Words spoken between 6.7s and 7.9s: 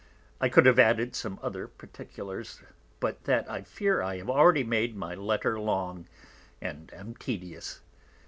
am tedious.